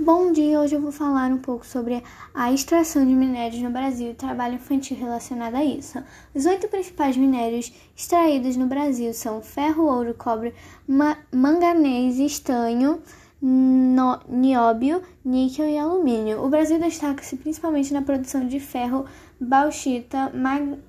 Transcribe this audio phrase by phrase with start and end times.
[0.00, 4.12] Bom dia, hoje eu vou falar um pouco sobre a extração de minérios no Brasil
[4.12, 5.98] e trabalho infantil relacionado a isso.
[6.32, 10.54] Os oito principais minérios extraídos no Brasil são ferro, ouro, cobre,
[10.86, 13.02] ma manganês, estanho,
[13.42, 16.44] no nióbio, níquel e alumínio.
[16.44, 19.04] O Brasil destaca-se principalmente na produção de ferro,
[19.40, 20.32] bauxita,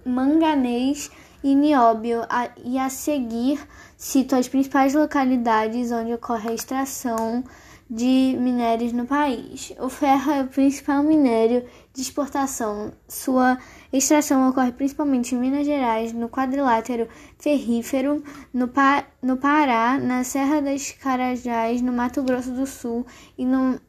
[0.05, 1.09] manganês
[1.43, 3.59] e nióbio, a, e a seguir
[3.97, 7.43] cito as principais localidades onde ocorre a extração
[7.89, 9.73] de minérios no país.
[9.79, 12.93] O ferro é o principal minério de exportação.
[13.07, 13.57] Sua
[13.91, 17.07] extração ocorre principalmente em Minas Gerais, no quadrilátero
[17.39, 23.05] ferrífero, no, pa no Pará, na Serra das Carajás, no Mato Grosso do Sul
[23.37, 23.79] e no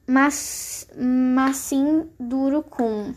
[0.96, 3.12] Macim do Urucum.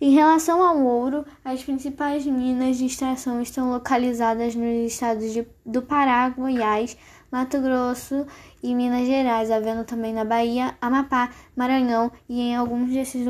[0.00, 5.82] Em relação ao ouro, as principais minas de extração estão localizadas nos estados de, do
[5.82, 6.96] Pará, Goiás,
[7.30, 8.26] Mato Grosso
[8.62, 13.26] e Minas Gerais, havendo também na Bahia, Amapá, Maranhão e em alguns desses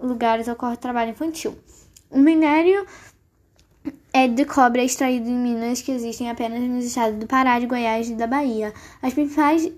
[0.00, 1.54] lugares ocorre trabalho infantil.
[2.10, 2.86] O minério
[4.10, 7.66] é de cobre é extraído em minas que existem apenas nos estados do Pará, de
[7.66, 8.72] Goiás e da Bahia.
[9.02, 9.70] As principais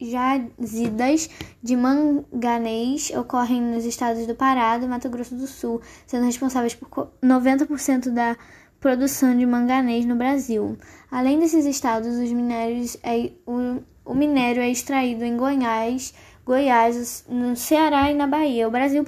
[0.00, 1.28] jazidas
[1.62, 7.10] de manganês ocorrem nos estados do Pará e Mato Grosso do Sul, sendo responsáveis por
[7.22, 8.36] 90% da
[8.80, 10.76] produção de manganês no Brasil.
[11.10, 17.54] Além desses estados, os minérios é, o, o minério é extraído em Goiás, Goiás, no
[17.54, 18.66] Ceará e na Bahia.
[18.66, 19.04] O Brasil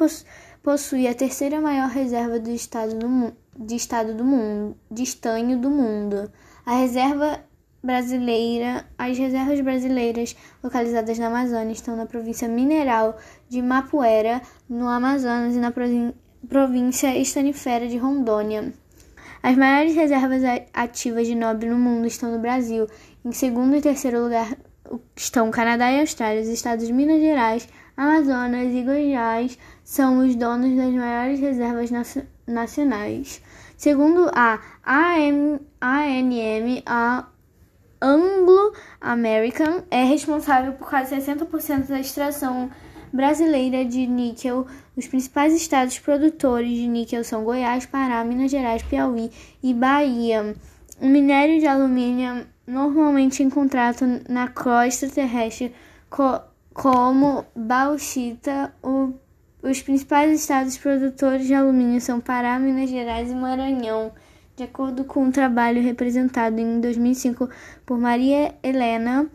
[0.62, 5.70] possui a terceira maior reserva do estado do, de estado do mundo, de estanho do
[5.70, 6.30] mundo.
[6.64, 7.40] A reserva
[7.82, 15.56] brasileira, as reservas brasileiras localizadas na Amazônia estão na província mineral de Mapuera, no Amazonas,
[15.56, 15.72] e na
[16.48, 18.72] província estanifera de Rondônia.
[19.42, 22.86] As maiores reservas ativas de nobre no mundo estão no Brasil.
[23.24, 24.56] Em segundo e terceiro lugar
[25.16, 26.42] estão Canadá e Austrália.
[26.42, 31.90] Os estados de Minas Gerais, Amazonas e Goiás são os donos das maiores reservas
[32.46, 33.42] nacionais.
[33.76, 37.26] Segundo a ANM, a
[38.02, 42.68] Anglo American é responsável por quase 60% da extração
[43.12, 44.66] brasileira de níquel.
[44.96, 49.30] Os principais estados produtores de níquel são Goiás, Pará, Minas Gerais, Piauí
[49.62, 50.56] e Bahia.
[51.00, 55.72] O minério de alumínio é normalmente encontrado na crosta terrestre
[56.10, 56.40] co
[56.74, 58.74] como bauxita.
[58.82, 59.12] O,
[59.62, 64.10] os principais estados produtores de alumínio são Pará, Minas Gerais e Maranhão
[64.56, 67.48] de acordo com um trabalho representado em 2005
[67.86, 69.30] por Maria Helena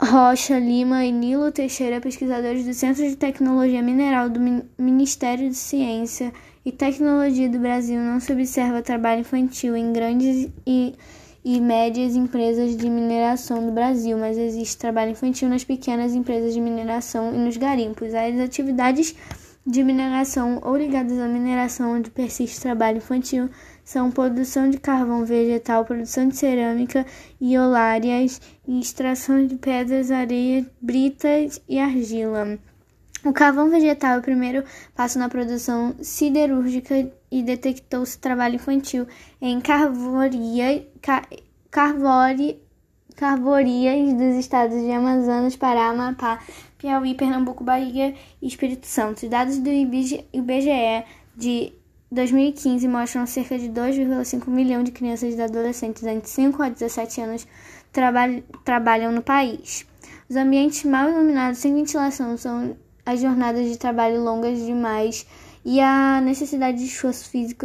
[0.00, 4.40] Rocha Lima e Nilo Teixeira, pesquisadores do Centro de Tecnologia Mineral do
[4.76, 6.32] Ministério de Ciência
[6.64, 10.96] e Tecnologia do Brasil, não se observa trabalho infantil em grandes e,
[11.44, 16.60] e médias empresas de mineração do Brasil, mas existe trabalho infantil nas pequenas empresas de
[16.60, 18.12] mineração e nos garimpos.
[18.12, 19.14] As atividades
[19.64, 23.48] de mineração ou ligadas à mineração onde persiste trabalho infantil
[23.84, 27.04] são produção de carvão vegetal, produção de cerâmica
[27.40, 32.58] e olárias e extração de pedras, areia, britas e argila.
[33.24, 39.06] O carvão vegetal é o primeiro passo na produção siderúrgica e detectou-se trabalho infantil
[39.40, 41.28] em carvoria, car,
[41.70, 42.60] carvori,
[43.14, 46.40] carvorias dos estados de Amazonas, Pará, Amapá,
[46.78, 49.28] Piauí, Pernambuco, Bahia e Espírito Santo.
[49.28, 50.24] Dados do IBGE
[51.36, 51.72] de
[52.12, 57.46] 2015 mostram cerca de 2,5 milhões de crianças e adolescentes entre 5 a 17 anos
[57.90, 58.20] traba
[58.64, 59.86] trabalham no país.
[60.28, 65.26] Os ambientes mal iluminados sem ventilação são as jornadas de trabalho longas demais
[65.64, 67.64] e a necessidade de esforço físico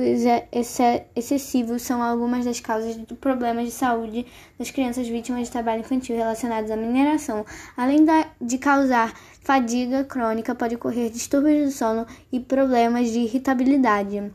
[1.16, 4.25] excessivo são algumas das causas de problemas de saúde
[4.58, 7.46] das crianças vítimas de trabalho infantil relacionados à mineração.
[7.75, 8.06] Além
[8.40, 14.31] de causar fadiga crônica, pode ocorrer distúrbios do sono e problemas de irritabilidade.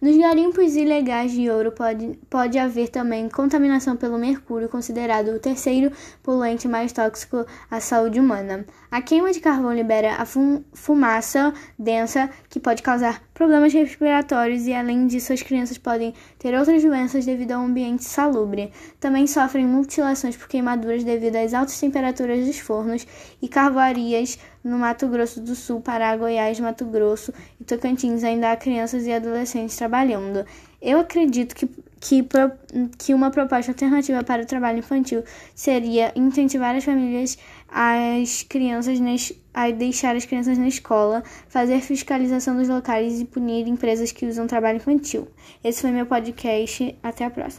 [0.00, 5.90] Nos garimpos ilegais de ouro pode, pode haver também contaminação pelo mercúrio, considerado o terceiro
[6.22, 8.64] poluente mais tóxico à saúde humana.
[8.90, 10.26] A queima de carvão libera a
[10.72, 16.82] fumaça densa que pode causar problemas respiratórios e, além disso, as crianças podem ter outras
[16.82, 18.72] doenças devido ao ambiente salubre.
[18.98, 23.06] Também sofrem mutilações por queimaduras devido às altas temperaturas dos fornos
[23.42, 27.30] e carvoarias no Mato Grosso do Sul, Pará, Goiás, Mato Grosso
[27.60, 28.24] e Tocantins.
[28.24, 30.46] Ainda há crianças e adolescentes trabalhando.
[30.80, 31.68] Eu acredito que,
[32.00, 32.26] que,
[32.96, 35.22] que uma proposta alternativa para o trabalho infantil
[35.54, 37.36] seria incentivar as famílias
[37.78, 38.98] as crianças
[39.52, 44.46] a deixar as crianças na escola, fazer fiscalização dos locais e punir empresas que usam
[44.46, 45.28] trabalho infantil.
[45.62, 46.96] Esse foi meu podcast.
[47.02, 47.54] Até a próxima.